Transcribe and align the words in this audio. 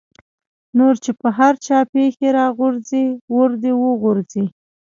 نور 0.77 0.95
چې 1.03 1.11
په 1.19 1.27
هر 1.37 1.53
چا 1.65 1.79
پېښې 1.93 2.27
را 2.37 2.45
غورځي 2.57 3.05
ور 3.35 3.51
دې 3.63 3.73
وغورځي. 3.83 4.45